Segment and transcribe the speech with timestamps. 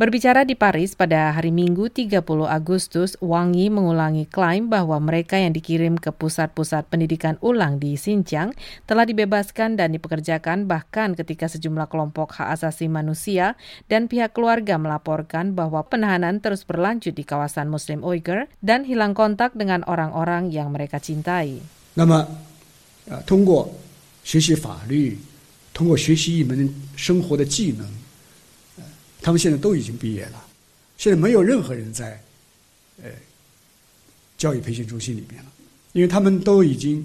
[0.00, 5.56] Berbicara di Paris pada hari Minggu 30 Agustus, Wang Yi mengulangi klaim bahwa mereka yang
[5.56, 8.52] dikirim ke pusat-pusat pendidikan ulang di Xinjiang
[8.84, 13.56] telah dibebaskan dan dipekerjakan bahkan ketika sejumlah kelompok hak asasi manusia
[13.88, 19.56] dan pihak keluarga melaporkan bahwa penahanan terus berlanjut di kawasan Muslim Uyghur dan hilang kontak
[19.56, 21.64] dengan orang-orang yang mereka cintai.
[21.96, 22.28] 那么，
[23.08, 23.72] 呃，通过
[24.20, 25.16] 学习法律，
[25.72, 26.68] 通过学习一门
[27.00, 27.88] 生活的技能。
[29.22, 30.44] 他们现在都已经毕业了，
[30.96, 32.20] 现在没有任何人在，
[33.02, 33.10] 呃，
[34.36, 35.50] 教育培训中心里面了，
[35.92, 37.04] 因为他们都已经，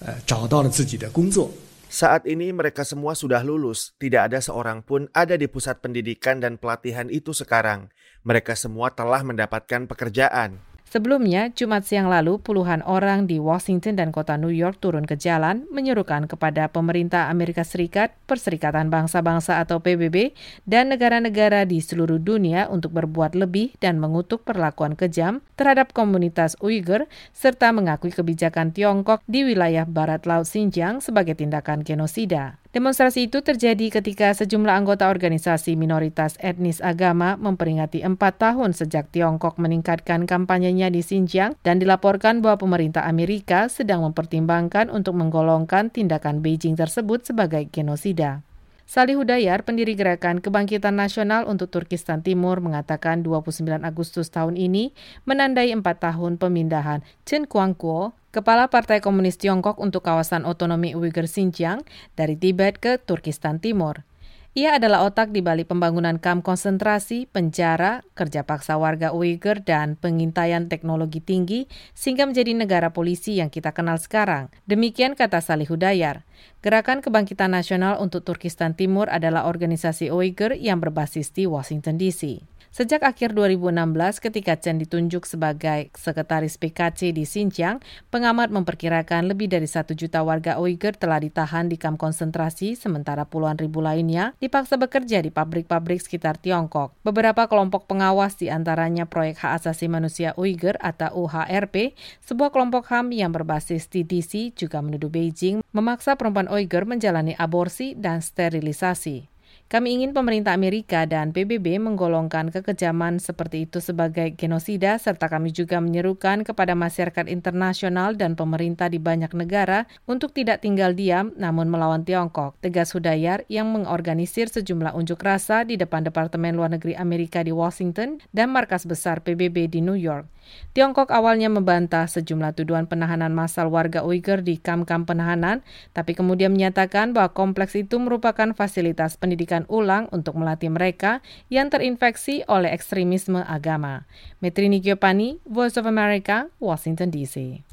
[0.00, 1.50] 呃，找到了自己的工作。
[1.88, 7.08] Saat ini mereka semua sudah lulus, tidak ada seorang pun ada di pusat pendidikan dan pelatihan
[7.08, 7.88] itu sekarang.
[8.28, 10.60] Mereka semua telah mendapatkan pekerjaan.
[10.93, 15.65] Sebelumnya, Jumat siang lalu, puluhan orang di Washington dan kota New York turun ke jalan
[15.73, 20.37] menyerukan kepada pemerintah Amerika Serikat, Perserikatan Bangsa-Bangsa atau PBB,
[20.69, 27.09] dan negara-negara di seluruh dunia untuk berbuat lebih dan mengutuk perlakuan kejam terhadap komunitas Uyghur,
[27.33, 32.62] serta mengakui kebijakan Tiongkok di wilayah Barat Laut Xinjiang sebagai tindakan genosida.
[32.73, 39.61] Demonstrasi itu terjadi ketika sejumlah anggota organisasi minoritas etnis agama memperingati empat tahun sejak Tiongkok
[39.61, 46.73] meningkatkan kampanyenya di Xinjiang dan dilaporkan bahwa pemerintah Amerika sedang mempertimbangkan untuk menggolongkan tindakan Beijing
[46.73, 48.41] tersebut sebagai genosida.
[48.83, 54.91] Salih Hudayar, pendiri Gerakan Kebangkitan Nasional untuk Turkistan Timur, mengatakan 29 Agustus tahun ini
[55.23, 61.85] menandai empat tahun pemindahan Chen Guangguo Kepala Partai Komunis Tiongkok untuk kawasan otonomi Uyghur Xinjiang
[62.19, 64.03] dari Tibet ke Turkistan Timur.
[64.53, 70.69] Ia adalah otak di balik pembangunan kamp konsentrasi, penjara, kerja paksa warga Uyghur, dan pengintaian
[70.69, 71.65] teknologi tinggi
[71.97, 74.53] sehingga menjadi negara polisi yang kita kenal sekarang.
[74.69, 76.21] Demikian kata Salih Hudayar.
[76.61, 82.52] Gerakan Kebangkitan Nasional untuk Turkistan Timur adalah organisasi Uyghur yang berbasis di Washington DC.
[82.73, 87.77] Sejak akhir 2016 ketika Chen ditunjuk sebagai sekretaris PKC di Xinjiang,
[88.09, 93.61] pengamat memperkirakan lebih dari satu juta warga Uyghur telah ditahan di kamp konsentrasi, sementara puluhan
[93.61, 96.97] ribu lainnya dipaksa bekerja di pabrik-pabrik sekitar Tiongkok.
[97.05, 101.93] Beberapa kelompok pengawas di antaranya Proyek Hak Asasi Manusia Uyghur atau UHRP,
[102.25, 107.93] sebuah kelompok HAM yang berbasis di DC juga menuduh Beijing memaksa perempuan Uyghur menjalani aborsi
[107.93, 109.32] dan sterilisasi.
[109.73, 115.81] Kami ingin pemerintah Amerika dan PBB menggolongkan kekejaman seperti itu sebagai genosida serta kami juga
[115.81, 122.05] menyerukan kepada masyarakat internasional dan pemerintah di banyak negara untuk tidak tinggal diam namun melawan
[122.05, 122.53] Tiongkok.
[122.61, 128.21] Tegas Hudayar yang mengorganisir sejumlah unjuk rasa di depan Departemen Luar Negeri Amerika di Washington
[128.29, 130.29] dan markas besar PBB di New York.
[130.73, 135.61] Tiongkok awalnya membantah sejumlah tuduhan penahanan massal warga Uyghur di kam-kam penahanan,
[135.95, 141.19] tapi kemudian menyatakan bahwa kompleks itu merupakan fasilitas pendidikan ulang untuk melatih mereka
[141.49, 144.05] yang terinfeksi oleh ekstremisme agama.
[144.39, 147.72] Metrini Giopani, Voice of America, Washington DC.